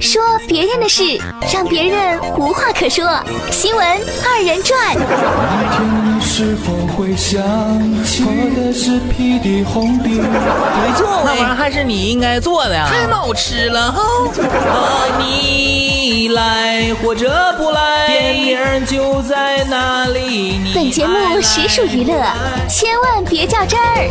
[0.00, 1.02] 说别人的事，
[1.52, 3.04] 让别人无话可说。
[3.50, 3.84] 新闻
[4.24, 4.94] 二人转。
[4.94, 5.04] 没
[10.96, 14.02] 错，那玩意儿还是你应该做的呀，太好吃了哈！
[15.18, 20.60] 你来或者不来，电影就在那里。
[20.74, 22.14] 本节目实属娱乐，
[22.68, 24.08] 千万别较真儿。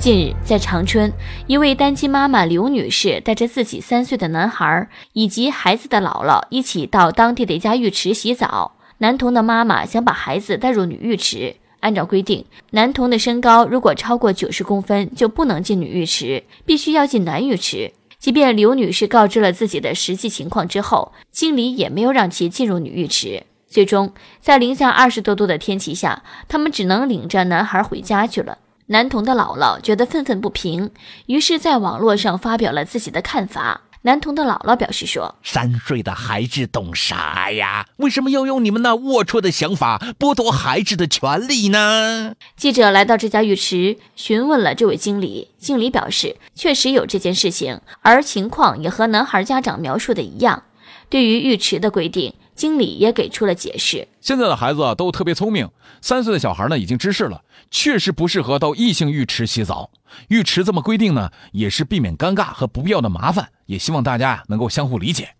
[0.00, 1.12] 近日，在长春，
[1.46, 8.72] 一位单亲妈妈刘女士带着自己三岁的男孩以及孩子的姥姥一起到当地的一家浴池洗澡。
[8.96, 17.92] 男童的妈妈想把孩子带入女浴池，按照规定，男童的身高如果超过九十公分就不能进女浴池，必须要进男浴池。
[18.18, 23.42] 即便刘女士告知了自己的实际情况之后，经理也没有让其进入女浴池。
[23.68, 28.56] 最终，在零下二十多度的天气下，他们只能领着男孩回家去了。
[28.90, 30.90] 男童的姥姥觉得愤愤不平，
[31.26, 33.82] 于是在网络上发表了自己的看法。
[34.02, 37.86] 男童的姥姥表示说：“三岁的孩子懂啥呀？
[37.98, 45.52] 为什么要用你们那龌龊的想法剥夺孩子的权利呢？”记者来到这家浴池，询问了这位经理。
[45.56, 50.64] 经理表示，确实有这件事情，而情况也和男孩家长描述的一样。
[51.08, 52.34] 对于浴池的规定。
[52.54, 54.06] 经理也给出了解释。
[54.20, 55.68] 现在的孩子都特别聪明，
[56.00, 59.90] 三岁的小孩呢已经知识了，确实不适合到异性浴池洗澡。
[60.28, 65.30] 浴池这么规定呢，也是避免尴尬和不必要的麻烦，也希望大家呀能够相互理解。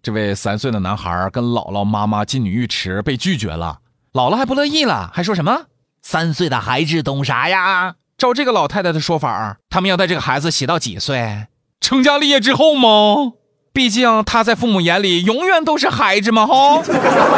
[0.00, 3.80] 这位三岁的男孩跟姥姥妈妈进女浴池被拒绝了，
[4.12, 5.66] 姥姥还不乐意了，还说什么
[6.00, 7.96] 三岁的孩子懂啥呀？
[8.16, 11.46] 照这个老太太的说法，他们要带这个孩子洗到几岁？
[11.80, 13.34] 成家立业之后吗？
[13.78, 16.82] 毕竟他在父母眼里永远都是孩子嘛，哈！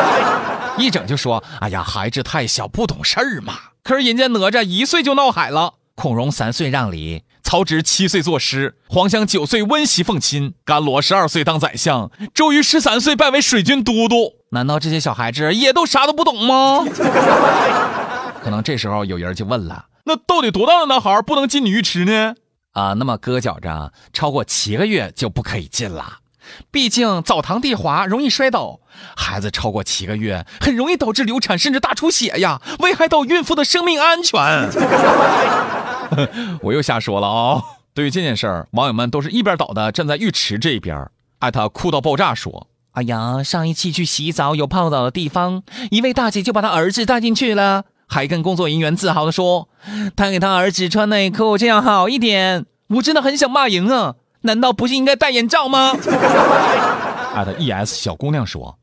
[0.78, 14.36] 一整就说：“哎呀，孩子太小，不懂事儿嘛。”可是人家哪吒一岁就闹海了，孔融三岁让梨，曹植七岁作诗，黄香九岁温习奉亲，甘罗十二岁当宰相，周瑜十三岁拜为水军都督。
[14.52, 16.86] 难道这些小孩子也都啥都不懂吗？
[18.42, 22.34] 可能这时候有人就问了：“那到底多大的男孩不能进女浴池呢？”
[22.72, 26.20] 啊，那么哥觉着超过七个月就不可以进了。
[26.70, 28.80] 毕竟澡堂地滑，容易摔倒。
[29.16, 34.38] 孩子超过七个月，很容易导致流产甚至大出血呀，危害到孕妇的生命安全。
[36.62, 37.62] 我又瞎说了啊！
[37.94, 41.08] 对于这件事儿，网友们都是一边倒的站在浴池这边。
[41.40, 49.68] 艾特哭到爆炸说：“哎呀，上一期去洗澡有泡澡的地方，一位大姐就把她儿子带进去了，还跟工作人员自豪的说，
[50.14, 52.66] 她给她儿子穿内裤，这样好一点。
[52.88, 55.92] 我真的很想骂人啊！”难道不是应该戴眼罩吗？
[57.34, 58.78] 艾特 E S 小姑娘说：“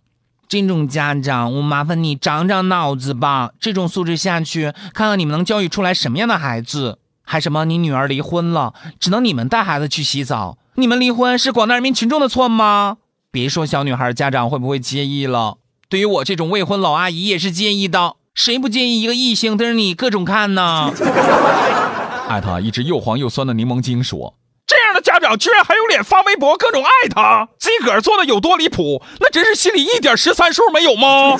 [0.47, 3.51] 这种家长，我麻烦你长长脑子吧。
[3.59, 6.99] 这种素质下去，看看你们能教育出来什么样的孩子？
[7.23, 10.57] 还什么你女儿离婚了，只能你们带孩子去洗澡？
[10.75, 12.97] 你们离婚是广大人民群众的错吗？
[13.31, 15.57] 别说小女孩家长会不会介意了，
[15.89, 18.15] 对于我这种未婚老阿姨也是介意的。
[18.33, 20.93] 谁不介意一个异性盯着你各种看呢？”
[22.29, 24.35] 艾特一只又黄又酸的柠檬精说。
[25.01, 31.37] 家长居然还有脸发微博各种爱他，自个儿做的有多离谱，那真是心里一点十三数没有吗？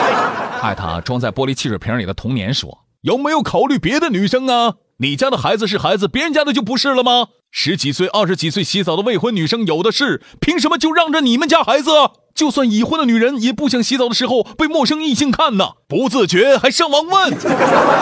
[0.62, 4.74] 爱他装在玻璃汽水瓶里的童年说：“有没有考虑别的女生啊？
[4.98, 7.28] 你家的孩子是孩子，别人家的就不是了吗？
[7.50, 11.90] 十几岁、二十几岁洗澡的未婚女生有的是，凭什么就让着你们家孩子？
[12.34, 17.36] 就算已婚的女人也不想洗澡的时候被陌生异性看呢，不自觉还上网问。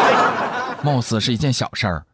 [0.82, 2.04] 貌似是一件小事儿，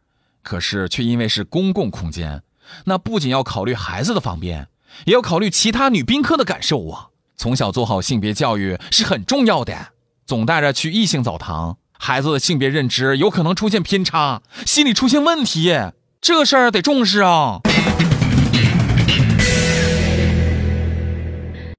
[0.43, 2.41] 可是却因为是公共空间。”
[2.85, 4.67] 那不仅要考虑孩子的方便，
[5.05, 7.07] 也要考虑其他女宾客的感受啊！
[7.37, 9.75] 从小做好性别教育是很重要的。
[10.25, 15.75] 总带着去异性澡堂，孩子的性别认知有可能出现偏差，心理出现问题，
[16.21, 17.61] 这事儿得重视啊！